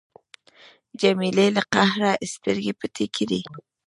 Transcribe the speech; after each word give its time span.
جمیلې 1.01 1.47
له 1.55 1.63
قهره 1.73 2.11
سترګې 2.33 2.73
پټې 2.79 3.05
کړې. 3.15 3.39